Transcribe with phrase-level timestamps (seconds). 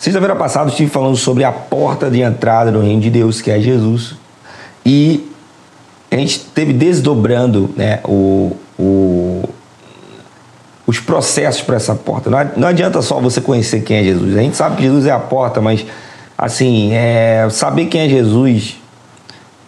[0.00, 3.60] Sexta-feira passada estive falando sobre a porta de entrada no reino de Deus, que é
[3.60, 4.14] Jesus.
[4.84, 5.30] E
[6.10, 9.46] a gente esteve desdobrando né, o, o,
[10.86, 12.30] os processos para essa porta.
[12.56, 14.38] Não adianta só você conhecer quem é Jesus.
[14.38, 15.84] A gente sabe que Jesus é a porta, mas
[16.38, 18.78] assim, é, saber quem é Jesus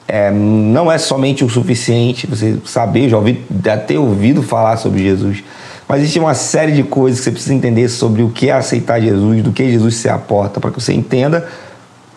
[0.09, 2.27] é, não é somente o suficiente.
[2.27, 3.45] Você saber, já ouvi,
[3.87, 5.45] ter ouvido falar sobre Jesus.
[5.93, 8.99] Mas existe uma série de coisas que você precisa entender sobre o que é aceitar
[8.99, 11.47] Jesus, do que Jesus ser a porta, para que você entenda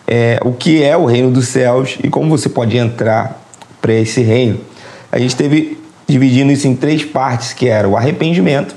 [0.06, 3.38] é, o que é o reino dos céus e como você pode entrar
[3.82, 4.58] para esse reino.
[5.12, 8.74] A gente teve dividindo isso em três partes, que era o arrependimento,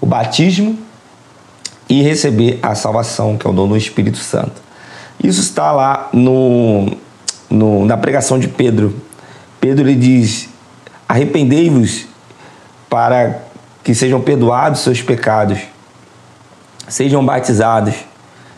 [0.00, 0.78] o batismo
[1.88, 4.62] e receber a salvação, que é o dom do Espírito Santo.
[5.20, 6.96] Isso está lá no,
[7.50, 8.94] no na pregação de Pedro.
[9.60, 10.48] Pedro ele diz:
[11.08, 12.06] arrependei-vos
[12.88, 13.49] para
[13.82, 15.58] que sejam perdoados seus pecados,
[16.88, 17.94] sejam batizados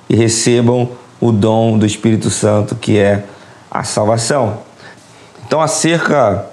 [0.08, 3.24] e recebam o dom do Espírito Santo, que é
[3.70, 4.58] a salvação.
[5.46, 6.46] Então, acerca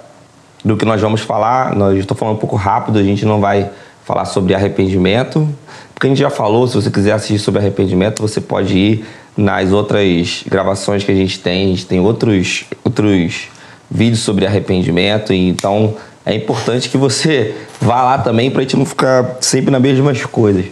[0.64, 3.70] do que nós vamos falar, nós estou falando um pouco rápido, a gente não vai
[4.04, 5.48] falar sobre arrependimento,
[5.94, 9.04] porque a gente já falou, se você quiser assistir sobre arrependimento, você pode ir
[9.36, 13.48] nas outras gravações que a gente tem, a gente tem outros, outros
[13.90, 18.84] vídeos sobre arrependimento, então é importante que você vá lá também para a gente não
[18.84, 20.66] ficar sempre nas mesmas coisas.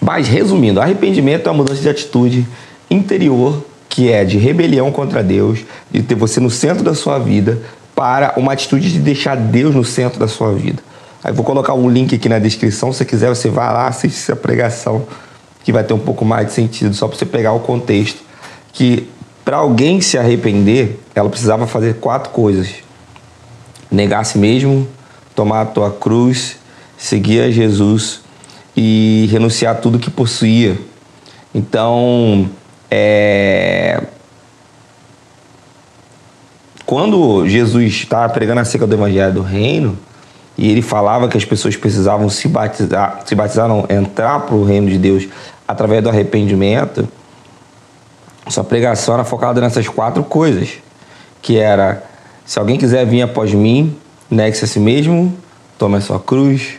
[0.00, 2.46] Mas, resumindo, arrependimento é uma mudança de atitude
[2.90, 7.60] interior que é de rebelião contra Deus, de ter você no centro da sua vida,
[7.94, 10.82] para uma atitude de deixar Deus no centro da sua vida.
[11.22, 14.16] Aí vou colocar um link aqui na descrição, se você quiser você vai lá, assiste
[14.16, 15.06] essa pregação,
[15.62, 18.20] que vai ter um pouco mais de sentido, só para você pegar o contexto.
[18.72, 19.08] Que
[19.44, 22.68] para alguém se arrepender, ela precisava fazer quatro coisas:
[23.92, 24.88] negar a si mesmo,
[25.34, 26.56] tomar a tua cruz,
[26.96, 28.22] seguir a Jesus
[28.76, 30.78] e renunciar a tudo que possuía.
[31.54, 32.48] Então,
[32.90, 34.02] é...
[36.86, 39.98] Quando Jesus estava pregando acerca do Evangelho do Reino,
[40.56, 44.64] e ele falava que as pessoas precisavam se batizar, se batizar não, entrar para o
[44.64, 45.26] reino de Deus
[45.66, 47.08] através do arrependimento,
[48.48, 50.74] sua pregação era focada nessas quatro coisas,
[51.40, 52.04] que era,
[52.44, 53.94] se alguém quiser vir após mim,
[54.30, 55.36] negue-se a si mesmo,
[55.78, 56.74] tome a sua cruz,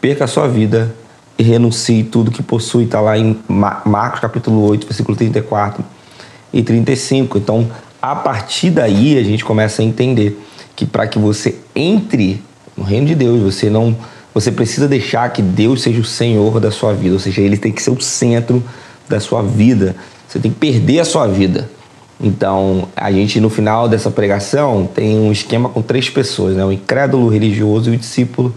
[0.00, 0.94] perca a sua vida
[1.38, 2.84] e renuncie tudo que possui.
[2.84, 5.84] Está lá em Marcos capítulo 8, versículo 34
[6.52, 7.38] e 35.
[7.38, 10.40] Então, a partir daí, a gente começa a entender
[10.74, 12.42] que para que você entre
[12.76, 13.96] no reino de Deus, você não
[14.34, 17.72] você precisa deixar que Deus seja o Senhor da sua vida, ou seja, ele tem
[17.72, 18.62] que ser o centro
[19.08, 19.96] da sua vida.
[20.28, 21.70] Você tem que perder a sua vida.
[22.20, 26.64] Então, a gente no final dessa pregação tem um esquema com três pessoas, né?
[26.64, 28.54] O incrédulo, o religioso e o discípulo,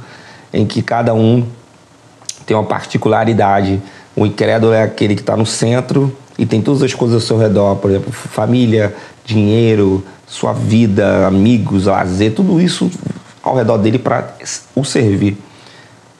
[0.53, 1.45] em que cada um
[2.45, 3.81] tem uma particularidade.
[4.15, 7.37] O incrédulo é aquele que está no centro e tem todas as coisas ao seu
[7.37, 12.89] redor, por exemplo, família, dinheiro, sua vida, amigos, lazer, tudo isso
[13.43, 14.35] ao redor dele para
[14.75, 15.37] o servir.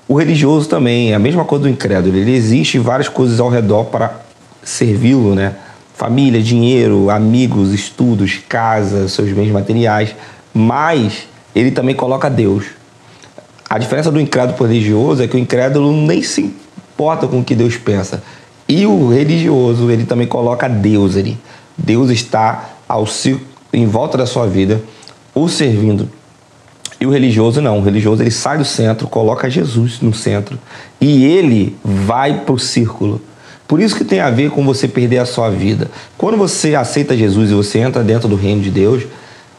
[0.07, 3.85] O religioso também é a mesma coisa do incrédulo, ele existe várias coisas ao redor
[3.85, 4.19] para
[4.63, 5.55] servi-lo, né?
[5.99, 10.15] Família, dinheiro, amigos, estudos, casa, seus bens materiais,
[10.51, 12.79] mas ele também coloca Deus
[13.69, 17.53] a diferença do incrédulo religioso é que o incrédulo nem se importa com o que
[17.53, 18.23] Deus pensa.
[18.67, 21.37] E o religioso, ele também coloca Deus ali.
[21.77, 23.05] Deus está ao
[23.71, 24.81] em volta da sua vida,
[25.35, 26.09] o servindo.
[26.99, 27.77] E o religioso não.
[27.77, 30.57] O religioso ele sai do centro, coloca Jesus no centro
[30.99, 33.21] e ele vai para o círculo.
[33.69, 35.91] Por isso que tem a ver com você perder a sua vida.
[36.17, 39.03] Quando você aceita Jesus e você entra dentro do reino de Deus,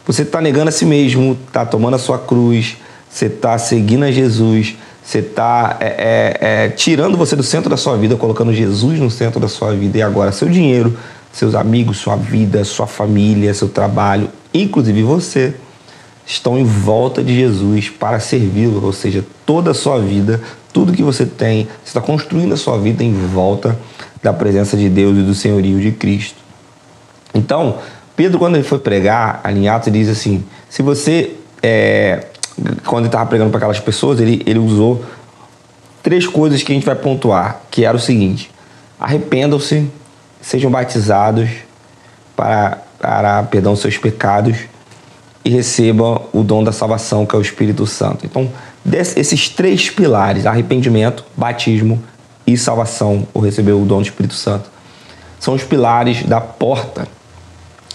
[0.04, 2.76] você está negando a si mesmo, está tomando a sua cruz,
[3.08, 7.76] você está seguindo a Jesus, você está é, é, é, tirando você do centro da
[7.76, 10.98] sua vida, colocando Jesus no centro da sua vida e agora seu dinheiro,
[11.32, 15.54] seus amigos, sua vida, sua família, seu trabalho, inclusive você,
[16.26, 20.40] estão em volta de Jesus para servi-lo, ou seja, toda a sua vida,
[20.72, 23.78] tudo que você tem, você está construindo a sua vida em volta
[24.22, 26.38] da presença de Deus e do senhorio de Cristo.
[27.34, 27.78] Então,
[28.16, 32.26] Pedro, quando ele foi pregar, alinhado, ele diz assim: se você é,
[32.84, 35.04] quando ele estava pregando para aquelas pessoas, ele, ele usou
[36.02, 38.50] três coisas que a gente vai pontuar, que era o seguinte:
[38.98, 39.88] arrependam-se,
[40.40, 41.48] sejam batizados
[42.36, 44.56] para, para perdão seus pecados
[45.44, 48.26] e recebam o dom da salvação, que é o Espírito Santo.
[48.26, 48.50] Então,
[49.16, 52.02] esses três pilares, arrependimento, batismo
[52.52, 54.70] e salvação, ou receber o dom do Espírito Santo,
[55.38, 57.06] são os pilares da porta.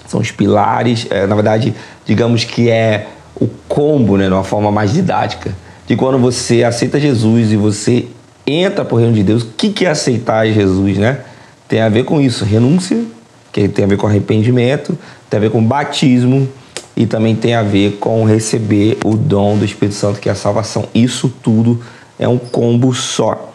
[0.08, 1.74] São os pilares, é, na verdade,
[2.06, 3.08] digamos que é
[3.40, 5.54] o combo, né, de uma forma mais didática,
[5.88, 8.08] de quando você aceita Jesus e você
[8.46, 9.44] entra para o reino de Deus.
[9.44, 11.20] O que, que é aceitar Jesus, né?
[11.68, 13.04] tem a ver com isso, renúncia,
[13.52, 14.98] que tem a ver com arrependimento,
[15.30, 16.48] tem a ver com batismo
[16.96, 20.36] e também tem a ver com receber o dom do Espírito Santo, que é a
[20.36, 20.88] salvação.
[20.94, 21.82] Isso tudo
[22.20, 23.54] é um combo só.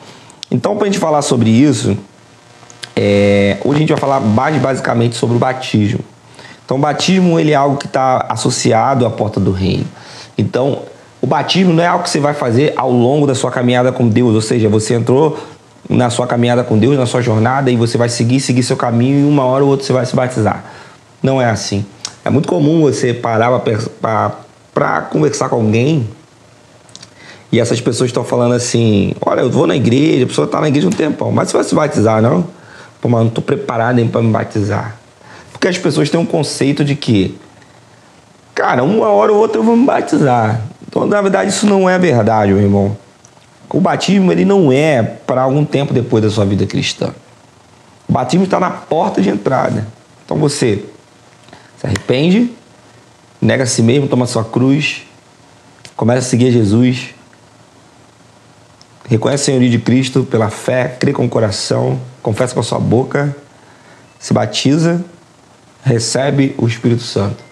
[0.51, 1.97] Então, para a gente falar sobre isso,
[2.97, 6.01] é, hoje a gente vai falar mais basicamente sobre o batismo.
[6.65, 9.87] Então, o batismo ele é algo que está associado à porta do reino.
[10.37, 10.83] Então,
[11.21, 14.09] o batismo não é algo que você vai fazer ao longo da sua caminhada com
[14.09, 15.39] Deus, ou seja, você entrou
[15.89, 19.21] na sua caminhada com Deus, na sua jornada, e você vai seguir, seguir seu caminho,
[19.21, 20.65] e uma hora ou outra você vai se batizar.
[21.23, 21.85] Não é assim.
[22.25, 23.61] É muito comum você parar
[24.73, 26.09] para conversar com alguém
[27.53, 30.69] e essas pessoas estão falando assim: olha, eu vou na igreja, a pessoa está na
[30.69, 32.47] igreja um tempão, mas você vai se batizar, não?
[33.01, 34.97] Pô, mas não estou preparado para me batizar.
[35.51, 37.39] Porque as pessoas têm um conceito de que,
[38.55, 40.63] cara, uma hora ou outra eu vou me batizar.
[40.87, 42.97] Então, na verdade, isso não é verdade, meu irmão.
[43.69, 47.15] O batismo ele não é para algum tempo depois da sua vida cristã.
[48.09, 49.87] O batismo está na porta de entrada.
[50.25, 50.85] Então você
[51.79, 52.51] se arrepende,
[53.41, 55.03] nega a si mesmo, toma sua cruz,
[55.97, 57.15] começa a seguir Jesus,
[59.11, 62.79] reconhece o senhorio de Cristo pela fé, crê com o coração, confessa com a sua
[62.79, 63.37] boca,
[64.21, 65.05] se batiza,
[65.83, 67.43] recebe o Espírito Santo.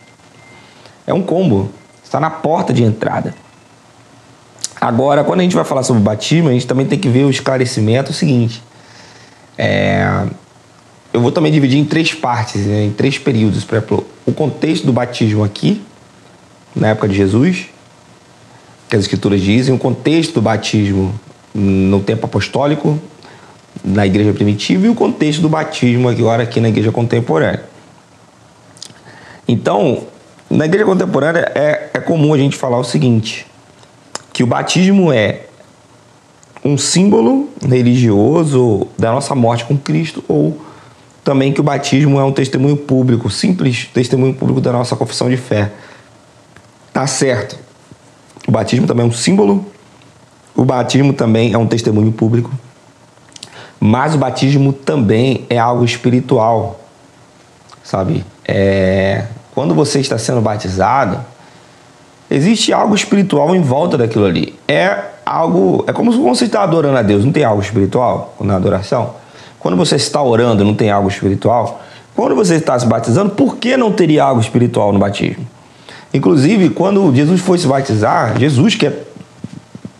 [1.05, 1.69] É um combo,
[2.05, 3.35] está na porta de entrada.
[4.81, 7.31] Agora, quando a gente vai falar sobre batismo, a gente também tem que ver o
[7.31, 8.63] esclarecimento o seguinte.
[9.57, 10.27] É,
[11.13, 13.65] eu vou também dividir em três partes, né, em três períodos.
[13.65, 15.83] Por exemplo, o contexto do batismo aqui,
[16.77, 17.67] na época de Jesus,
[18.89, 21.13] que as escrituras dizem, o contexto do batismo
[21.55, 22.99] no tempo apostólico,
[23.85, 27.65] na igreja primitiva, e o contexto do batismo agora aqui na igreja contemporânea.
[29.47, 30.05] Então,
[30.51, 33.47] na igreja contemporânea é, é comum a gente falar o seguinte,
[34.33, 35.43] que o batismo é
[36.65, 40.61] um símbolo religioso da nossa morte com Cristo ou
[41.25, 45.37] também que o batismo é um testemunho público, simples testemunho público da nossa confissão de
[45.37, 45.71] fé.
[46.93, 47.59] Tá certo.
[48.47, 49.67] O batismo também é um símbolo,
[50.59, 52.51] o batismo também é um testemunho público,
[53.79, 56.81] mas o batismo também é algo espiritual,
[57.85, 58.25] sabe?
[58.45, 59.27] É...
[59.55, 61.25] Quando você está sendo batizado,
[62.29, 64.59] existe algo espiritual em volta daquilo ali.
[64.67, 68.57] É algo, é como se você está adorando a Deus, não tem algo espiritual na
[68.57, 69.15] adoração?
[69.61, 71.83] Quando você está orando, não tem algo espiritual?
[72.17, 75.47] Quando você está se batizando, por que não teria algo espiritual no batismo?
[76.13, 79.08] Inclusive, quando Jesus foi se batizar, Jesus, que é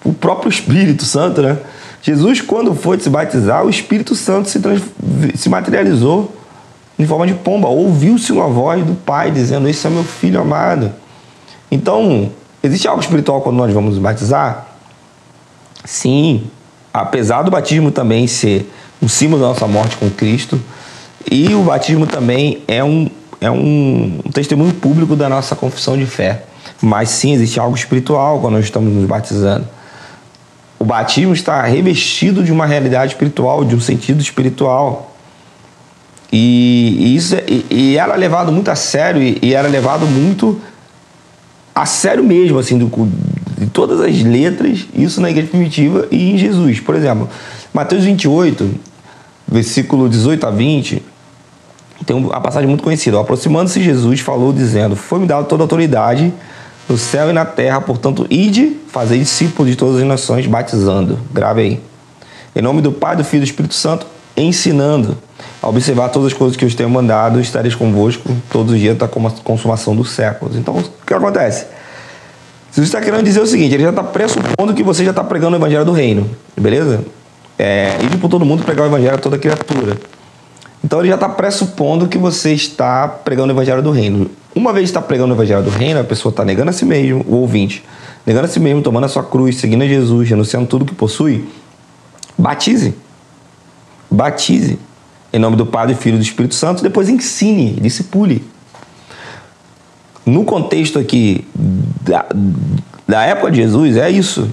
[0.09, 1.59] o próprio Espírito Santo, né?
[2.03, 4.81] Jesus, quando foi se batizar, o Espírito Santo se, trans...
[5.35, 6.35] se materializou
[6.99, 7.69] em forma de pomba.
[7.69, 10.91] Ouviu-se uma voz do Pai dizendo: Esse é meu filho amado.
[11.71, 12.31] Então,
[12.63, 14.67] existe algo espiritual quando nós vamos batizar?
[15.85, 16.45] Sim,
[16.93, 18.73] apesar do batismo também ser
[19.03, 20.59] um símbolo da nossa morte com Cristo.
[21.31, 23.11] E o batismo também é um,
[23.43, 26.45] é um testemunho público da nossa confissão de fé.
[26.81, 29.67] Mas sim, existe algo espiritual quando nós estamos nos batizando.
[30.79, 35.17] O batismo está revestido de uma realidade espiritual, de um sentido espiritual.
[36.33, 40.07] E, e isso é, e, e, era levado muito a sério e, e, era levado
[40.07, 40.61] muito
[41.75, 42.91] a sério mesmo, assim, do,
[43.59, 46.81] de todas as letras, isso na igreja primitiva e em Jesus.
[46.81, 47.29] Por exemplo,
[47.73, 48.71] Mateus 28,
[49.47, 51.03] versículo 18 a 20,
[52.07, 53.21] tem uma passagem muito conhecida.
[53.21, 56.33] Aproximando-se Jesus, falou dizendo: Foi-me dado toda a autoridade
[56.89, 61.19] no céu e na terra, portanto, ide, fazer discípulos de todas as nações, batizando.
[61.33, 61.81] Grave aí.
[62.57, 65.17] Em nome do Pai, do Filho e do Espírito Santo, ensinando
[65.63, 69.07] a observar todas as coisas que eu tenho mandado, estareis convosco todos os dias da
[69.09, 70.57] consumação dos séculos.
[70.57, 71.67] Então, o que acontece?
[72.73, 75.57] Jesus está querendo dizer o seguinte: ele já está pressupondo que você já está pregando
[75.57, 77.05] o evangelho do reino, beleza?
[77.59, 79.99] é, ir por todo mundo pregar o evangelho a toda criatura.
[80.83, 84.31] Então ele já está pressupondo que você está pregando o evangelho do reino.
[84.55, 87.25] Uma vez está pregando o evangelho do reino, a pessoa está negando a si mesmo,
[87.29, 87.85] o ouvinte,
[88.25, 91.49] negando a si mesmo, tomando a sua cruz, seguindo a Jesus, renunciando tudo que possui,
[92.37, 92.95] batize.
[94.11, 94.79] Batize.
[95.33, 98.43] Em nome do Pai, do Filho e do Espírito Santo, depois ensine, discipule.
[100.25, 102.27] No contexto aqui da,
[103.07, 104.53] da época de Jesus, é isso.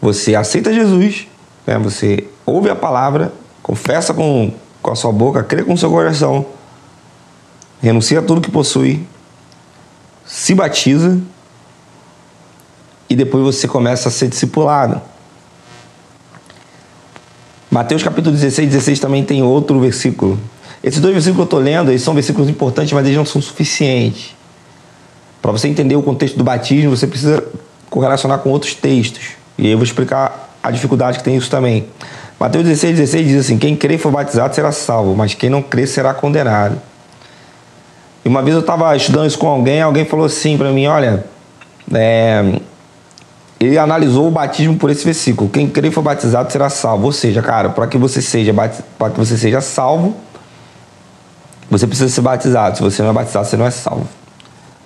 [0.00, 1.26] Você aceita Jesus,
[1.66, 1.78] né?
[1.78, 6.46] Você ouve a palavra, confessa com, com a sua boca, crê com o seu coração,
[7.80, 9.06] renuncia a tudo que possui,
[10.24, 11.18] se batiza
[13.08, 15.00] e depois você começa a ser discipulado.
[17.70, 20.38] Mateus capítulo 16, 16 também tem outro versículo.
[20.82, 23.40] Esses dois versículos que eu estou lendo, eles são versículos importantes, mas eles não são
[23.40, 24.34] suficientes.
[25.42, 27.44] Para você entender o contexto do batismo, você precisa
[27.88, 29.30] correlacionar com outros textos.
[29.58, 31.86] E aí eu vou explicar a dificuldade que tem isso também.
[32.40, 35.60] Mateus 16, 16 diz assim: Quem crê e for batizado será salvo, mas quem não
[35.60, 36.80] crê será condenado.
[38.24, 41.22] E uma vez eu estava estudando isso com alguém, alguém falou assim para mim: Olha,
[41.92, 42.58] é,
[43.60, 47.04] ele analisou o batismo por esse versículo: Quem crê e for batizado será salvo.
[47.04, 50.16] Ou seja, cara, para que você seja para que você seja salvo,
[51.70, 52.78] você precisa ser batizado.
[52.78, 54.08] Se você não é batizado, você não é salvo.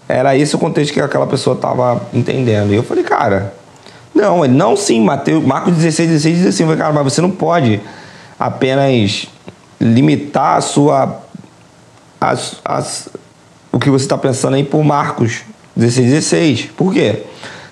[0.08, 2.72] Era esse o contexto que aquela pessoa estava entendendo.
[2.72, 3.54] E eu falei, cara,
[4.14, 7.80] não, ele não sim, Mateus, Marcos 16, 16 diz assim, cara, mas você não pode
[8.38, 9.26] apenas
[9.80, 11.20] limitar a sua
[12.20, 13.08] as, as,
[13.70, 15.42] o que você está pensando aí por Marcos
[15.76, 16.62] 16, 16.
[16.76, 17.22] Por quê?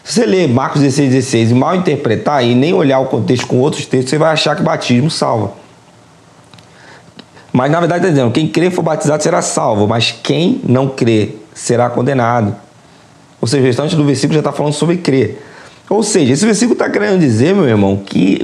[0.04, 3.58] Se você ler Marcos 16, 16 e mal interpretar e nem olhar o contexto com
[3.60, 5.52] outros textos, você vai achar que batismo salva.
[7.52, 11.36] Mas na verdade está dizendo, quem crê for batizado será salvo, mas quem não crê
[11.54, 12.56] será condenado.
[13.40, 15.40] Ou seja, o restante do versículo já está falando sobre crer.
[15.92, 18.40] Ou seja, esse versículo está querendo dizer, meu irmão, que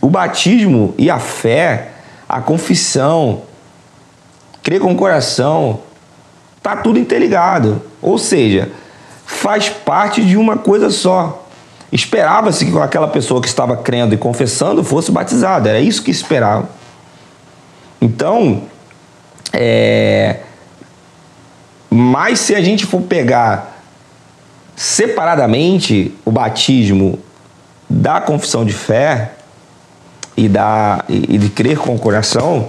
[0.00, 1.88] o batismo e a fé,
[2.26, 3.42] a confissão,
[4.62, 5.80] crer com o coração,
[6.62, 7.82] tá tudo interligado.
[8.00, 8.70] Ou seja,
[9.26, 11.46] faz parte de uma coisa só.
[11.92, 15.68] Esperava-se que aquela pessoa que estava crendo e confessando fosse batizada.
[15.68, 16.70] Era isso que esperava.
[18.00, 18.62] Então,
[19.52, 20.40] é...
[21.90, 23.75] mas se a gente for pegar
[24.76, 27.18] separadamente o batismo
[27.88, 29.32] da confissão de fé
[30.36, 32.68] e, da, e de crer com o coração,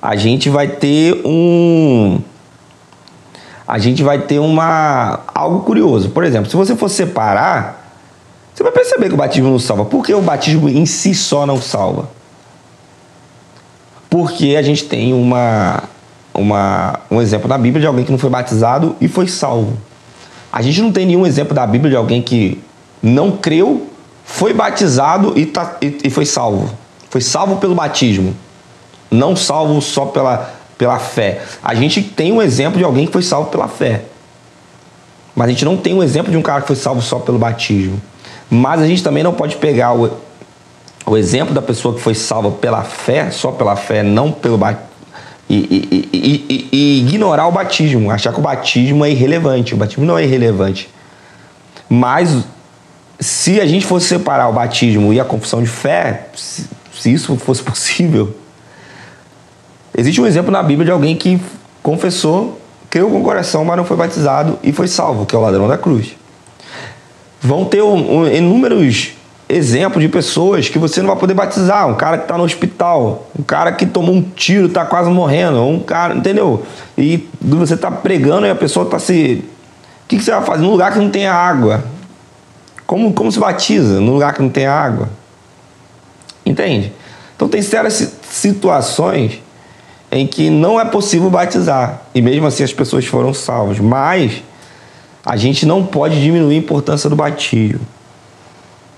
[0.00, 2.20] a gente vai ter um
[3.68, 6.10] a gente vai ter uma algo curioso.
[6.10, 7.96] Por exemplo, se você for separar,
[8.52, 9.84] você vai perceber que o batismo não salva.
[9.84, 12.08] Por que o batismo em si só não salva?
[14.10, 15.84] Porque a gente tem uma,
[16.34, 19.78] uma, um exemplo na Bíblia de alguém que não foi batizado e foi salvo.
[20.52, 22.62] A gente não tem nenhum exemplo da Bíblia de alguém que
[23.02, 23.88] não creu,
[24.24, 26.70] foi batizado e, tá, e, e foi salvo.
[27.08, 28.36] Foi salvo pelo batismo,
[29.10, 31.42] não salvo só pela, pela fé.
[31.62, 34.02] A gente tem um exemplo de alguém que foi salvo pela fé.
[35.34, 37.38] Mas a gente não tem um exemplo de um cara que foi salvo só pelo
[37.38, 38.00] batismo.
[38.50, 40.10] Mas a gente também não pode pegar o,
[41.06, 44.92] o exemplo da pessoa que foi salva pela fé, só pela fé, não pelo batismo
[45.52, 46.41] e, e, e,
[46.72, 49.74] e, ignorar o batismo, achar que o batismo é irrelevante.
[49.74, 50.88] O batismo não é irrelevante.
[51.88, 52.44] Mas
[53.20, 57.36] se a gente fosse separar o batismo e a confissão de fé, se, se isso
[57.36, 58.36] fosse possível,
[59.96, 61.40] existe um exemplo na Bíblia de alguém que
[61.82, 65.40] confessou, creu com o coração, mas não foi batizado e foi salvo, que é o
[65.40, 66.16] ladrão da cruz.
[67.40, 69.12] Vão ter um, um, inúmeros
[69.48, 71.88] exemplo de pessoas que você não vai poder batizar.
[71.88, 75.62] Um cara que está no hospital, um cara que tomou um tiro, está quase morrendo,
[75.62, 76.64] um cara, entendeu?
[76.96, 79.44] E você está pregando e a pessoa está se.
[80.04, 80.62] O que, que, você vai fazer?
[80.62, 81.84] Num lugar que não tem água.
[82.86, 85.08] Como, como se batiza num lugar que não tem água?
[86.44, 86.92] Entende?
[87.36, 89.40] Então tem sérias situações
[90.10, 92.02] em que não é possível batizar.
[92.14, 93.78] E mesmo assim as pessoas foram salvas.
[93.78, 94.42] Mas
[95.24, 97.80] a gente não pode diminuir a importância do batismo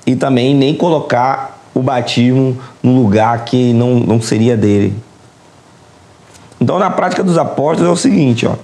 [0.07, 4.95] e também nem colocar o batismo no lugar que não, não seria dele.
[6.61, 8.55] Então, na prática dos apóstolos é o seguinte, ó.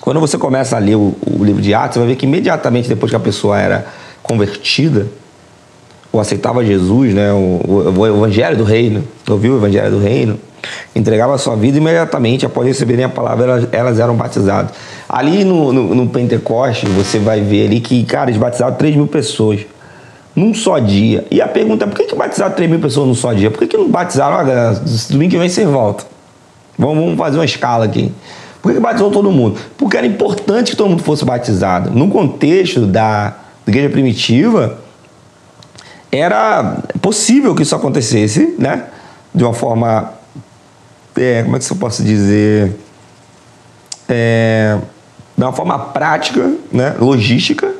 [0.00, 2.88] Quando você começa a ler o, o livro de Atos, você vai ver que imediatamente
[2.88, 3.86] depois que a pessoa era
[4.22, 5.06] convertida,
[6.12, 10.38] ou aceitava Jesus, né, o, o, o evangelho do reino, ouviu o evangelho do reino,
[10.94, 14.72] entregava a sua vida imediatamente após receberem a palavra, elas, elas eram batizadas.
[15.08, 19.06] Ali no, no, no Pentecoste, você vai ver ali que, cara, eles batizaram 3 mil
[19.06, 19.60] pessoas
[20.34, 21.26] num só dia.
[21.30, 23.50] E a pergunta é por que, que batizaram 3 mil pessoas num só dia?
[23.50, 26.04] Por que, que não batizaram, olha, domingo que vem você volta?
[26.78, 28.12] Vamos, vamos fazer uma escala aqui.
[28.60, 29.58] Por que, que batizou todo mundo?
[29.76, 31.90] Porque era importante que todo mundo fosse batizado.
[31.90, 33.36] No contexto da, da
[33.66, 34.78] igreja primitiva,
[36.10, 38.84] era possível que isso acontecesse, né?
[39.34, 40.12] De uma forma.
[41.16, 42.76] É, como é que eu posso dizer?
[44.08, 44.78] É,
[45.36, 46.94] de uma forma prática, né?
[47.00, 47.71] logística,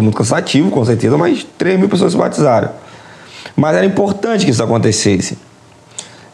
[0.00, 2.70] foi muito cansativo, com certeza, mas 3 mil pessoas se batizaram.
[3.54, 5.38] Mas era importante que isso acontecesse.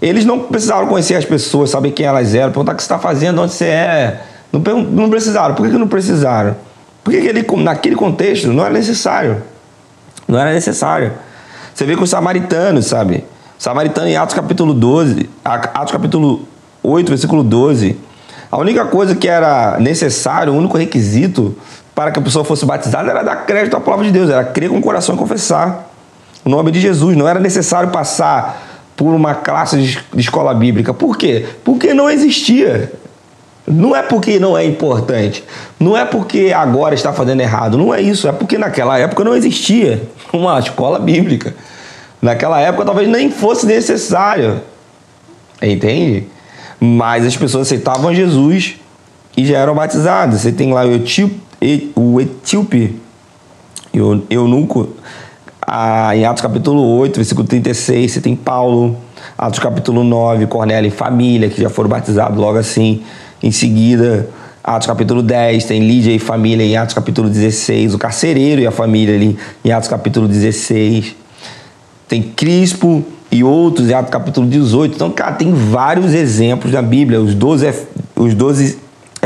[0.01, 2.99] Eles não precisaram conhecer as pessoas, saber quem elas eram, perguntar o que você está
[2.99, 4.23] fazendo, onde você é.
[4.53, 5.55] Não, não precisaram.
[5.55, 6.57] Por que, que não precisaram?
[7.03, 9.43] Porque ele, naquele contexto não era necessário.
[10.29, 11.13] Não era necessário.
[11.75, 13.25] Você vê com os samaritanos, sabe?
[13.59, 16.47] Samaritano em Atos capítulo 12, Atos capítulo
[16.83, 17.97] 8, versículo 12.
[18.51, 21.57] A única coisa que era necessário, o único requisito
[21.97, 24.69] para que a pessoa fosse batizada era dar crédito à palavra de Deus, era crer
[24.69, 25.91] com o coração e confessar
[26.45, 27.17] o nome de Jesus.
[27.17, 30.93] Não era necessário passar por uma classe de escola bíblica.
[30.93, 31.47] Por quê?
[31.65, 32.93] Porque não existia.
[33.67, 35.43] Não é porque não é importante.
[35.81, 37.79] Não é porque agora está fazendo errado.
[37.79, 38.29] Não é isso.
[38.29, 41.55] É porque naquela época não existia uma escola bíblica.
[42.21, 44.61] Naquela época talvez nem fosse necessário.
[45.63, 46.27] Entende?
[46.79, 48.75] Mas as pessoas aceitavam Jesus
[49.35, 50.43] e já eram batizadas.
[50.43, 51.46] Você tem lá o etíope,
[51.95, 53.01] o etíope
[54.31, 54.89] eunuco,
[56.15, 58.97] em Atos capítulo 8, versículo 36, você tem Paulo,
[59.37, 63.03] Atos capítulo 9, Cornélio e família, que já foram batizados logo assim.
[63.43, 64.29] Em seguida,
[64.63, 68.71] Atos capítulo 10, tem Lídia e família em Atos capítulo 16, o carcereiro e a
[68.71, 71.17] família ali em Atos capítulo 16.
[72.09, 74.95] Tem Crispo e outros em Atos capítulo 18.
[74.95, 77.21] Então, cara, tem vários exemplos na Bíblia.
[77.21, 77.75] Os 12,
[78.15, 78.79] os 12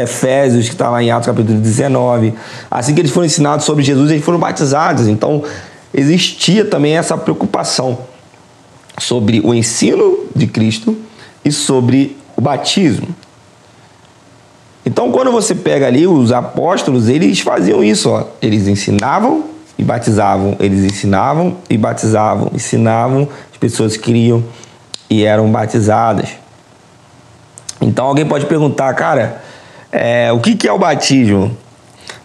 [0.02, 2.34] Efésios, que está lá em Atos capítulo 19.
[2.70, 5.08] Assim que eles foram ensinados sobre Jesus, eles foram batizados.
[5.08, 5.42] Então,
[5.92, 7.98] existia também essa preocupação
[8.98, 10.96] sobre o ensino de Cristo
[11.44, 13.08] e sobre o batismo.
[14.84, 18.24] Então, quando você pega ali os apóstolos, eles faziam isso, ó.
[18.40, 19.44] Eles ensinavam
[19.78, 24.42] e batizavam, eles ensinavam e batizavam, ensinavam, as pessoas criam
[25.08, 26.30] e eram batizadas.
[27.80, 29.42] Então, alguém pode perguntar, cara,
[29.92, 31.56] é, o que, que é o batismo?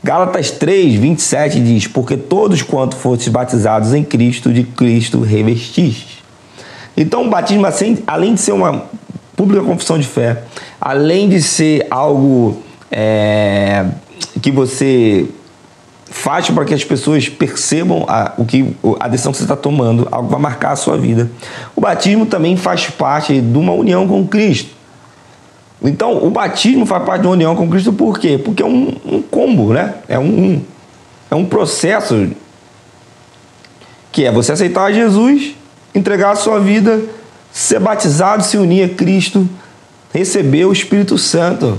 [0.03, 6.24] Gálatas 3, 27 diz: Porque todos quanto fostes batizados em Cristo, de Cristo revestistes.
[6.95, 8.86] Então, o batismo, assim, além de ser uma
[9.36, 10.43] pública confissão de fé,
[10.79, 13.86] além de ser algo é,
[14.41, 15.27] que você
[16.05, 20.07] faz para que as pessoas percebam a, o que, a decisão que você está tomando,
[20.12, 21.29] algo que vai marcar a sua vida,
[21.75, 24.75] o batismo também faz parte de uma união com Cristo.
[25.88, 28.38] Então, o batismo faz parte de uma união com Cristo por quê?
[28.38, 29.96] Porque é um, um combo, né?
[30.08, 30.62] É um,
[31.30, 32.32] é um processo
[34.12, 35.56] que é você aceitar Jesus,
[35.94, 37.01] entregar a sua vida,
[37.51, 39.48] ser batizado, se unir a Cristo,
[40.13, 41.77] receber o Espírito Santo,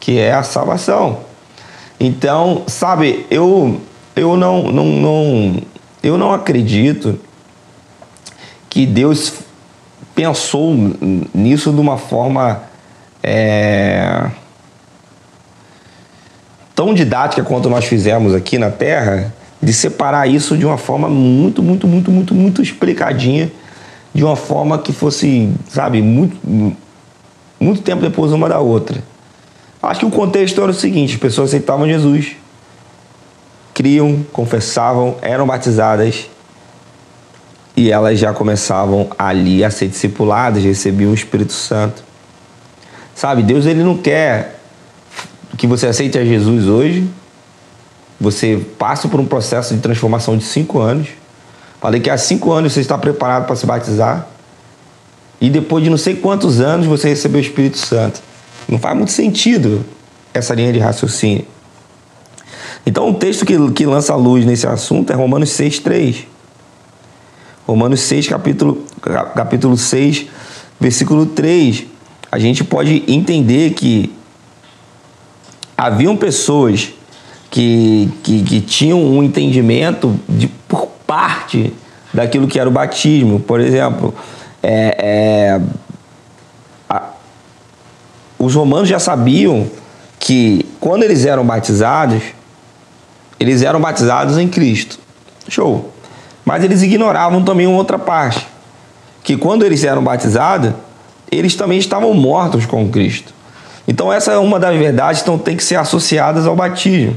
[0.00, 1.20] que é a salvação.
[2.00, 3.80] Então, sabe, eu,
[4.14, 5.62] eu não, não, não,
[6.02, 7.18] eu não acredito
[8.70, 9.34] que Deus
[10.14, 10.74] pensou
[11.34, 12.67] nisso de uma forma
[13.28, 14.30] é,
[16.74, 21.62] tão didática quanto nós fizemos aqui na Terra, de separar isso de uma forma muito,
[21.62, 23.52] muito, muito, muito, muito explicadinha,
[24.14, 26.74] de uma forma que fosse, sabe, muito,
[27.60, 29.02] muito tempo depois uma da outra.
[29.82, 32.36] Acho que o contexto era o seguinte: as pessoas aceitavam Jesus,
[33.74, 36.28] criam, confessavam, eram batizadas
[37.76, 42.07] e elas já começavam ali a ser discipuladas, recebiam o Espírito Santo.
[43.18, 44.60] Sabe, Deus ele não quer
[45.56, 47.04] que você aceite a Jesus hoje,
[48.20, 51.08] você passe por um processo de transformação de cinco anos.
[51.80, 54.28] Falei que há cinco anos você está preparado para se batizar.
[55.40, 58.20] E depois de não sei quantos anos você recebeu o Espírito Santo.
[58.68, 59.84] Não faz muito sentido
[60.32, 61.44] essa linha de raciocínio.
[62.86, 66.24] Então, o texto que, que lança a luz nesse assunto é Romanos 6, 3.
[67.66, 68.84] Romanos 6, capítulo,
[69.34, 70.26] capítulo 6,
[70.78, 71.97] versículo 3
[72.30, 74.12] a gente pode entender que
[75.76, 76.90] haviam pessoas
[77.50, 81.72] que, que, que tinham um entendimento de, por parte
[82.12, 83.40] daquilo que era o batismo.
[83.40, 84.14] Por exemplo,
[84.62, 85.60] é, é,
[86.88, 87.10] a,
[88.38, 89.70] os romanos já sabiam
[90.18, 92.22] que quando eles eram batizados,
[93.40, 94.98] eles eram batizados em Cristo.
[95.48, 95.92] Show.
[96.44, 98.46] Mas eles ignoravam também uma outra parte,
[99.22, 100.72] que quando eles eram batizados,
[101.30, 103.32] eles também estavam mortos com Cristo.
[103.86, 107.16] Então essa é uma das verdades que então, tem que ser associadas ao batismo.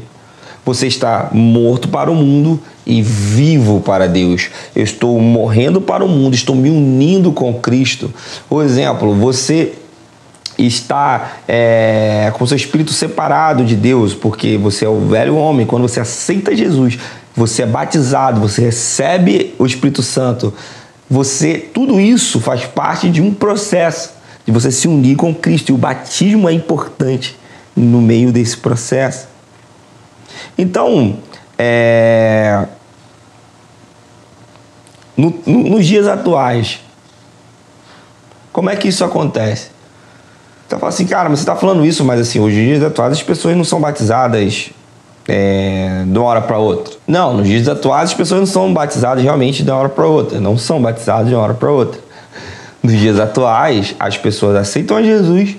[0.65, 4.49] Você está morto para o mundo e vivo para Deus.
[4.75, 8.13] Eu estou morrendo para o mundo, estou me unindo com Cristo.
[8.47, 9.73] Por exemplo, você
[10.57, 15.65] está é, com seu espírito separado de Deus, porque você é o velho homem.
[15.65, 16.99] Quando você aceita Jesus,
[17.35, 20.53] você é batizado, você recebe o Espírito Santo
[21.11, 24.13] você, tudo isso faz parte de um processo
[24.45, 27.37] de você se unir com Cristo e o batismo é importante
[27.75, 29.27] no meio desse processo.
[30.57, 31.19] Então,
[31.57, 32.65] é,
[35.17, 36.79] no, no, nos dias atuais,
[38.53, 39.69] como é que isso acontece?
[40.65, 43.11] Você fala assim, cara, mas você está falando isso, mas assim, hoje em dias atuais
[43.11, 44.69] as pessoas não são batizadas
[45.33, 46.93] é, de uma hora para outra.
[47.07, 50.41] Não, nos dias atuais as pessoas não são batizadas realmente de uma hora para outra,
[50.41, 52.01] não são batizadas de uma hora para outra.
[52.83, 55.55] Nos dias atuais, as pessoas aceitam a Jesus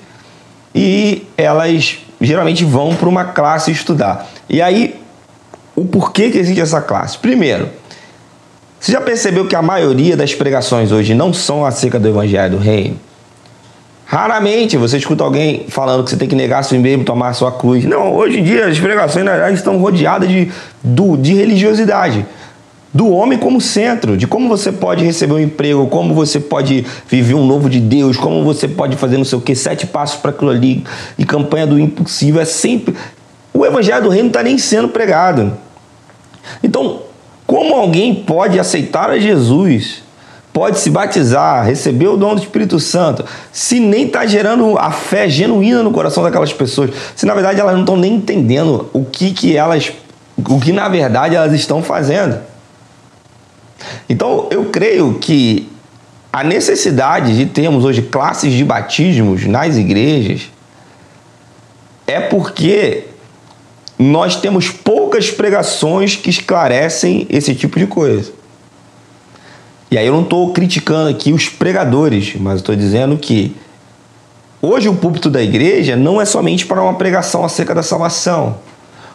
[0.74, 4.28] e elas geralmente vão para uma classe estudar.
[4.46, 5.00] E aí,
[5.74, 7.16] o porquê que existe essa classe?
[7.16, 7.70] Primeiro,
[8.78, 12.62] você já percebeu que a maioria das pregações hoje não são acerca do Evangelho do
[12.62, 13.00] Reino?
[14.12, 17.86] Raramente você escuta alguém falando que você tem que negar seu mesmo, tomar sua cruz.
[17.86, 20.52] Não, hoje em dia as pregações na verdade estão rodeadas de,
[20.84, 22.26] do, de religiosidade.
[22.92, 27.32] do homem como centro, de como você pode receber um emprego, como você pode viver
[27.32, 30.30] um novo de Deus, como você pode fazer não sei o que, sete passos para
[30.30, 30.84] aquilo ali,
[31.16, 32.38] e campanha do impossível.
[32.38, 32.94] É sempre.
[33.54, 35.56] O evangelho do reino não está nem sendo pregado.
[36.62, 37.00] Então,
[37.46, 40.02] como alguém pode aceitar a Jesus,
[40.52, 45.28] pode se batizar, receber o dom do Espírito Santo, se nem está gerando a fé
[45.28, 49.32] genuína no coração daquelas pessoas, se na verdade elas não estão nem entendendo o que,
[49.32, 49.92] que elas,
[50.36, 52.38] o que na verdade elas estão fazendo.
[54.08, 55.68] Então eu creio que
[56.30, 60.50] a necessidade de termos hoje classes de batismos nas igrejas
[62.06, 63.04] é porque
[63.98, 68.41] nós temos poucas pregações que esclarecem esse tipo de coisa.
[69.92, 73.54] E aí eu não estou criticando aqui os pregadores, mas estou dizendo que
[74.62, 78.56] hoje o púlpito da igreja não é somente para uma pregação acerca da salvação.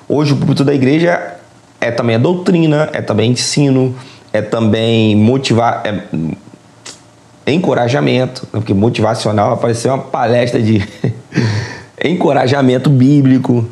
[0.07, 1.33] Hoje o púlpito da igreja
[1.81, 3.95] é também a doutrina, é também ensino,
[4.31, 6.03] é também motivar, é,
[7.51, 8.59] encorajamento, né?
[8.59, 10.87] porque motivacional apareceu uma palestra de
[12.05, 13.67] encorajamento bíblico,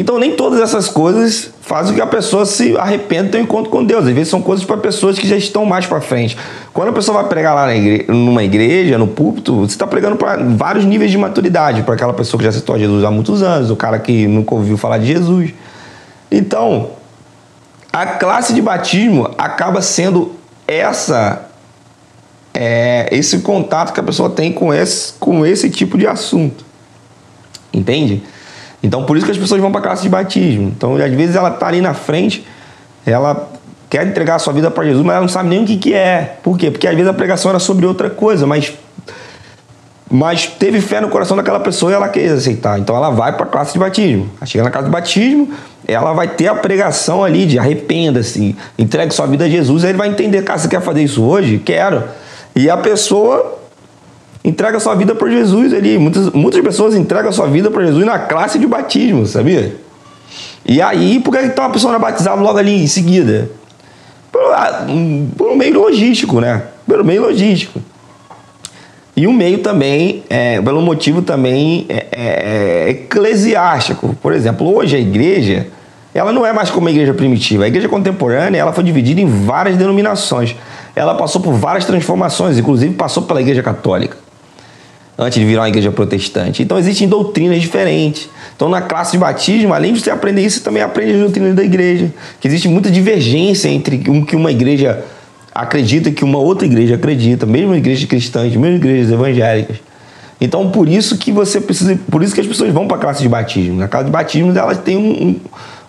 [0.00, 3.70] então, nem todas essas coisas fazem com que a pessoa se arrependa tenha um encontro
[3.70, 4.06] com Deus.
[4.06, 6.38] Às vezes são coisas para pessoas que já estão mais para frente.
[6.72, 10.42] Quando a pessoa vai pregar lá igreja, numa igreja, no púlpito, você está pregando para
[10.42, 11.82] vários níveis de maturidade.
[11.82, 14.78] Para aquela pessoa que já citou Jesus há muitos anos, o cara que nunca ouviu
[14.78, 15.50] falar de Jesus.
[16.32, 16.92] Então,
[17.92, 20.32] a classe de batismo acaba sendo
[20.66, 21.46] essa
[22.54, 26.64] é, esse contato que a pessoa tem com esse, com esse tipo de assunto.
[27.70, 28.22] Entende?
[28.82, 30.72] Então, por isso que as pessoas vão para a classe de batismo.
[30.76, 32.46] Então, às vezes ela está ali na frente,
[33.04, 33.50] ela
[33.88, 35.94] quer entregar a sua vida para Jesus, mas ela não sabe nem o que, que
[35.94, 36.36] é.
[36.42, 36.70] Por quê?
[36.70, 38.72] Porque às vezes a pregação era sobre outra coisa, mas,
[40.10, 42.78] mas teve fé no coração daquela pessoa e ela quer aceitar.
[42.78, 44.30] Então, ela vai para a classe de batismo.
[44.38, 45.52] Ela chega na classe de batismo,
[45.86, 49.98] ela vai ter a pregação ali de arrependa-se, entregue sua vida a Jesus, aí ele
[49.98, 51.58] vai entender, cara, você quer fazer isso hoje?
[51.58, 52.04] Quero.
[52.56, 53.59] E a pessoa
[54.44, 55.98] entrega sua vida para Jesus ali.
[55.98, 59.76] Muitas, muitas pessoas entregam sua vida para Jesus na classe de batismo, sabia?
[60.64, 63.50] E aí, por que então a pessoa não é batizada logo ali em seguida?
[64.30, 64.86] Por, ah,
[65.36, 66.62] por um meio logístico, né?
[66.86, 67.80] Pelo meio logístico.
[69.16, 74.16] E um meio também, é, pelo motivo também é, é, é, eclesiástico.
[74.22, 75.66] Por exemplo, hoje a igreja,
[76.14, 77.64] ela não é mais como a igreja primitiva.
[77.64, 80.54] A igreja contemporânea, ela foi dividida em várias denominações.
[80.94, 84.16] Ela passou por várias transformações, inclusive passou pela igreja católica
[85.20, 86.62] antes de virar uma igreja protestante.
[86.62, 88.30] Então existem doutrinas diferentes.
[88.56, 91.54] Então na classe de batismo, além de você aprender isso, você também aprende as doutrinas
[91.54, 92.10] da igreja.
[92.40, 95.04] Que existe muita divergência entre o que uma igreja
[95.54, 99.76] acredita que uma outra igreja acredita, mesmo igrejas cristãs, mesmo igrejas evangélicas.
[100.40, 103.20] Então por isso que você precisa, por isso que as pessoas vão para a classe
[103.20, 103.76] de batismo.
[103.76, 105.40] Na classe de batismo elas têm um, um,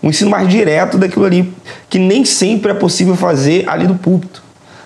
[0.04, 1.54] um ensino mais direto daquilo ali,
[1.90, 4.44] que nem sempre é possível fazer ali do púlpito.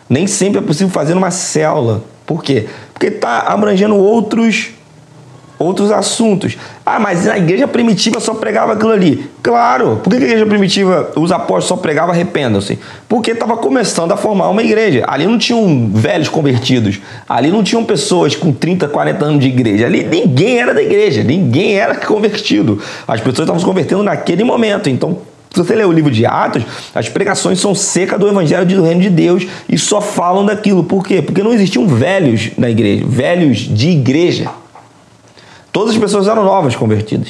[0.08, 2.04] Nem sempre é possível fazer numa célula.
[2.28, 2.68] Por quê?
[2.96, 4.72] Porque está abrangendo outros
[5.58, 6.58] outros assuntos.
[6.86, 9.30] Ah, mas na igreja primitiva só pregava aquilo ali.
[9.42, 12.78] Claro, por que a igreja primitiva, os apóstolos só pregavam arrependam-se?
[13.08, 15.04] Porque estava começando a formar uma igreja.
[15.08, 17.00] Ali não tinham velhos convertidos.
[17.28, 19.86] Ali não tinham pessoas com 30, 40 anos de igreja.
[19.86, 22.82] Ali ninguém era da igreja, ninguém era convertido.
[23.08, 24.90] As pessoas estavam se convertendo naquele momento.
[24.90, 25.20] Então
[25.56, 26.64] se você ler o livro de Atos,
[26.94, 30.84] as pregações são secas do Evangelho do Reino de Deus e só falam daquilo.
[30.84, 31.22] Por quê?
[31.22, 34.50] Porque não existiam velhos na igreja, velhos de igreja.
[35.72, 37.30] Todas as pessoas eram novas convertidas.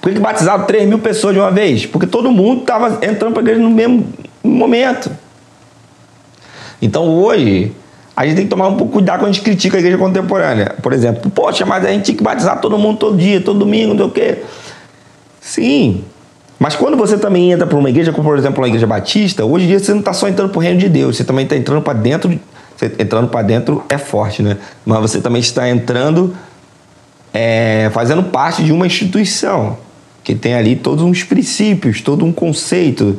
[0.00, 1.84] Por que batizaram 3 mil pessoas de uma vez?
[1.84, 4.06] Porque todo mundo estava entrando para a igreja no mesmo
[4.42, 5.10] momento.
[6.80, 7.72] Então hoje,
[8.16, 10.76] a gente tem que tomar um pouco cuidado quando a gente critica a igreja contemporânea.
[10.82, 13.94] Por exemplo, poxa, mas a gente tinha que batizar todo mundo todo dia, todo domingo,
[13.94, 14.42] não sei o quê.
[15.40, 16.04] Sim,
[16.60, 19.64] mas quando você também entra para uma igreja, como por exemplo uma igreja batista, hoje
[19.64, 21.56] em dia você não está só entrando para o reino de Deus, você também está
[21.56, 22.38] entrando para dentro.
[22.76, 24.58] Você, entrando para dentro é forte, né?
[24.84, 26.36] Mas você também está entrando,
[27.32, 29.78] é, fazendo parte de uma instituição
[30.22, 33.18] que tem ali todos uns princípios, todo um conceito.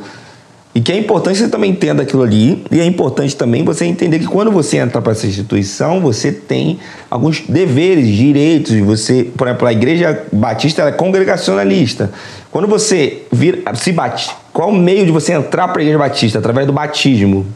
[0.74, 4.18] E que é importante você também entenda aquilo ali, e é importante também você entender
[4.18, 6.78] que quando você entra para essa instituição, você tem
[7.10, 12.10] alguns deveres, direitos, você, por exemplo, a igreja batista é congregacionalista.
[12.50, 16.38] Quando você vir, se bate, qual o meio de você entrar para a igreja batista?
[16.38, 17.46] Através do batismo.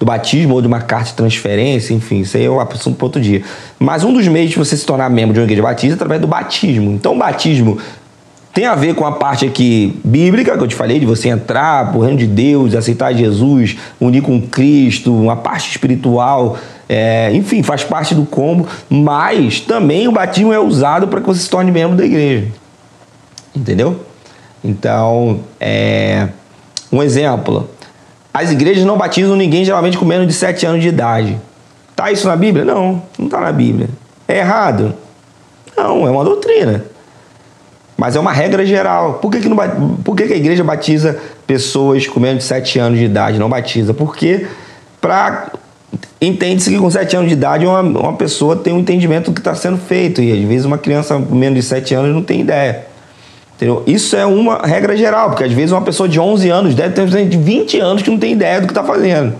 [0.00, 3.06] Do batismo ou de uma carta de transferência, enfim, isso aí é um assunto para
[3.06, 3.42] outro dia.
[3.78, 6.20] Mas um dos meios de você se tornar membro de uma igreja batista é através
[6.20, 6.90] do batismo.
[6.90, 7.78] Então, o batismo
[8.52, 11.92] tem a ver com a parte aqui bíblica, que eu te falei, de você entrar
[11.92, 16.58] por reino de Deus, aceitar Jesus, unir com Cristo, uma parte espiritual,
[16.88, 21.40] é, enfim, faz parte do combo, mas também o batismo é usado para que você
[21.40, 22.48] se torne membro da igreja.
[23.54, 24.00] Entendeu?
[24.64, 26.28] Então, é,
[26.90, 27.70] um exemplo.
[28.34, 31.38] as igrejas não batizam ninguém geralmente com menos de 7 anos de idade.
[31.94, 32.64] Tá isso na Bíblia?
[32.64, 33.88] Não, não está na Bíblia.
[34.26, 34.94] É errado?
[35.76, 36.84] Não, é uma doutrina.
[38.00, 39.18] Mas é uma regra geral.
[39.20, 39.56] Por que, que, não,
[40.02, 43.38] por que, que a igreja batiza pessoas com menos de 7 anos de idade?
[43.38, 43.92] Não batiza?
[43.92, 44.46] Porque
[45.02, 45.48] para
[46.18, 49.40] entende-se que com 7 anos de idade uma, uma pessoa tem um entendimento do que
[49.42, 50.22] está sendo feito.
[50.22, 52.86] E às vezes uma criança com menos de 7 anos não tem ideia.
[53.54, 53.82] Entendeu?
[53.86, 57.28] Isso é uma regra geral, porque às vezes uma pessoa de 11 anos deve ter
[57.28, 59.34] de 20 anos que não tem ideia do que está fazendo.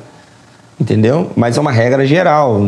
[0.78, 1.30] Entendeu?
[1.34, 2.60] Mas é uma regra geral.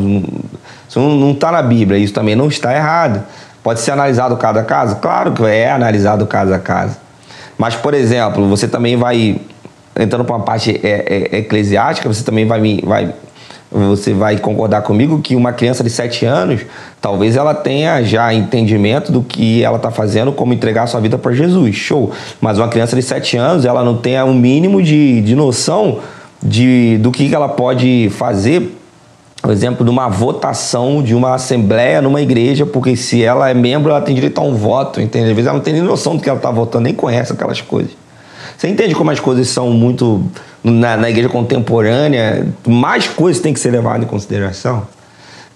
[0.89, 3.23] Isso não está na Bíblia, isso também não está errado.
[3.63, 4.97] Pode ser analisado caso a caso?
[4.97, 6.97] Claro que é analisado caso a caso.
[7.57, 9.41] Mas, por exemplo, você também vai,
[9.99, 13.15] entrando para uma parte é, é, eclesiástica, você também vai, vai,
[13.71, 16.63] você vai concordar comigo que uma criança de 7 anos,
[17.01, 21.33] talvez ela tenha já entendimento do que ela está fazendo, como entregar sua vida para
[21.33, 21.77] Jesus.
[21.77, 22.11] Show.
[22.41, 26.01] Mas uma criança de 7 anos, ela não tem um mínimo de, de noção
[26.43, 28.77] de, do que ela pode fazer
[29.43, 33.91] por exemplo, de uma votação de uma assembleia numa igreja, porque se ela é membro,
[33.91, 35.31] ela tem direito a um voto, entende?
[35.31, 37.61] Às vezes ela não tem nem noção do que ela está votando, nem conhece aquelas
[37.61, 37.91] coisas.
[38.57, 40.25] Você entende como as coisas são muito.
[40.63, 44.87] Na, na igreja contemporânea, mais coisas têm que ser levadas em consideração?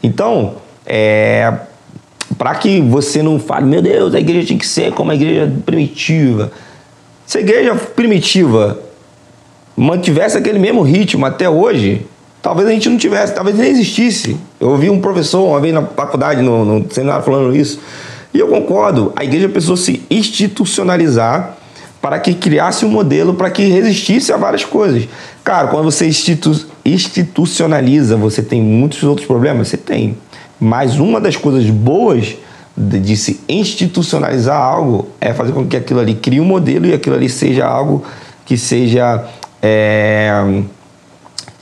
[0.02, 1.52] Então, é,
[2.36, 5.48] para que você não fale, meu Deus, a igreja tinha que ser como a igreja
[5.64, 6.50] primitiva.
[7.24, 8.80] Se a igreja primitiva
[9.76, 12.04] mantivesse aquele mesmo ritmo até hoje,
[12.46, 14.36] talvez a gente não tivesse, talvez nem existisse.
[14.60, 17.80] Eu ouvi um professor uma vez na faculdade, no, no seminário, falando isso.
[18.32, 21.56] E eu concordo, a igreja precisou se institucionalizar
[22.00, 25.08] para que criasse um modelo para que resistisse a várias coisas.
[25.42, 26.52] Cara, quando você institu
[26.84, 29.66] institucionaliza, você tem muitos outros problemas?
[29.66, 30.16] Você tem.
[30.60, 32.36] Mas uma das coisas boas
[32.76, 36.92] de, de se institucionalizar algo é fazer com que aquilo ali crie um modelo e
[36.92, 38.04] aquilo ali seja algo
[38.44, 39.24] que seja.
[39.60, 40.30] É,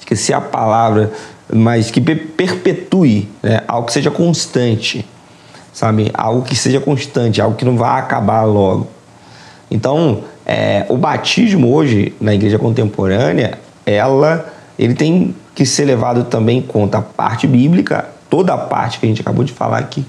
[0.05, 1.11] esqueci a palavra,
[1.53, 3.63] mas que perpetue, né?
[3.67, 5.05] algo que seja constante,
[5.73, 6.11] sabe?
[6.15, 8.87] Algo que seja constante, algo que não vá acabar logo.
[9.71, 16.59] Então, é, o batismo hoje na igreja contemporânea, ela, ele tem que ser levado também
[16.59, 20.05] em conta a parte bíblica, toda a parte que a gente acabou de falar aqui,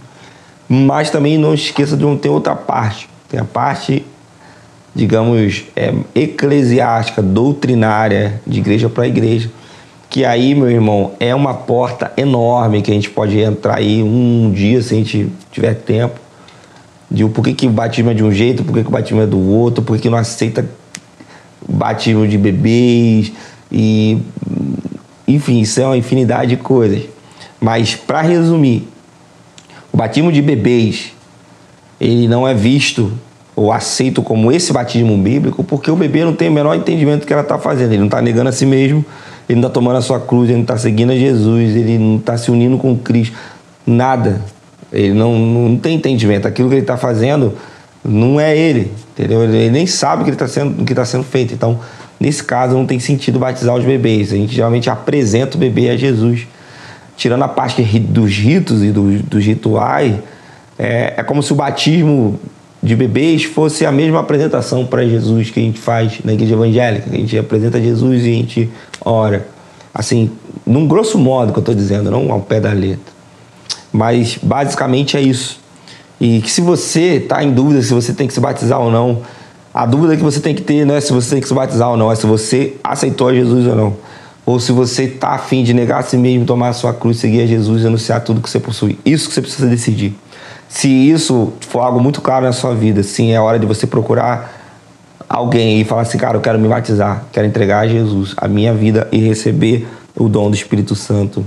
[0.68, 3.10] mas também não esqueça de não ter outra parte.
[3.30, 4.06] Tem a parte,
[4.94, 9.50] digamos, é, eclesiástica, doutrinária, de igreja para igreja
[10.16, 14.50] que aí, meu irmão, é uma porta enorme que a gente pode entrar aí um
[14.50, 16.18] dia, se a gente tiver tempo,
[17.12, 19.22] de por que, que o batismo é de um jeito, por que, que o batismo
[19.22, 20.66] é do outro, por que, que não aceita
[21.68, 23.34] batismo de bebês
[23.70, 24.18] e
[25.28, 27.02] enfim, isso é uma infinidade de coisas.
[27.60, 28.88] Mas para resumir,
[29.92, 31.12] o batismo de bebês
[32.00, 33.12] ele não é visto
[33.54, 37.28] ou aceito como esse batismo bíblico porque o bebê não tem o menor entendimento do
[37.28, 39.04] que ela está fazendo, ele não está negando a si mesmo,
[39.48, 42.18] ele não está tomando a sua cruz, ele não está seguindo a Jesus, ele não
[42.18, 43.38] está se unindo com Cristo.
[43.86, 44.42] Nada.
[44.92, 46.48] Ele não, não tem entendimento.
[46.48, 47.54] Aquilo que ele está fazendo
[48.04, 49.44] não é ele, entendeu?
[49.44, 51.54] Ele nem sabe o que está sendo, que está sendo feito.
[51.54, 51.80] Então,
[52.20, 54.32] nesse caso, não tem sentido batizar os bebês.
[54.32, 56.48] A gente geralmente apresenta o bebê a Jesus.
[57.16, 60.16] Tirando a parte dos ritos e dos, dos rituais,
[60.78, 62.40] é, é como se o batismo
[62.86, 67.10] de bebês fosse a mesma apresentação para Jesus que a gente faz na igreja evangélica,
[67.10, 68.70] que a gente apresenta Jesus e a gente
[69.04, 69.48] ora.
[69.92, 70.30] Assim,
[70.64, 73.12] num grosso modo que eu estou dizendo, não ao pé da letra.
[73.92, 75.60] Mas basicamente é isso.
[76.22, 79.22] E que se você está em dúvida se você tem que se batizar ou não,
[79.74, 81.90] a dúvida que você tem que ter não é se você tem que se batizar
[81.90, 83.98] ou não, é se você aceitou Jesus ou não.
[84.46, 87.42] Ou se você está afim de negar a si mesmo, tomar a sua cruz, seguir
[87.42, 89.00] a Jesus e anunciar tudo que você possui.
[89.04, 90.14] Isso que você precisa decidir.
[90.76, 94.52] Se isso for algo muito claro na sua vida, sim, é hora de você procurar
[95.30, 98.74] alguém e falar assim, cara, eu quero me batizar, quero entregar a Jesus a minha
[98.74, 101.46] vida e receber o dom do Espírito Santo,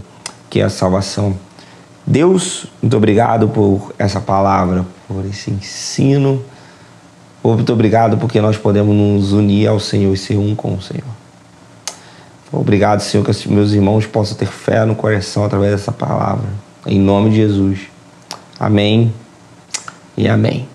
[0.48, 1.36] que é a salvação.
[2.06, 6.42] Deus, muito obrigado por essa palavra, por esse ensino.
[7.44, 11.04] Muito obrigado porque nós podemos nos unir ao Senhor e ser um com o Senhor.
[12.50, 16.48] Obrigado, Senhor, que meus irmãos possam ter fé no coração através dessa palavra.
[16.86, 17.97] Em nome de Jesus.
[18.58, 19.12] Amém
[20.16, 20.68] e amém.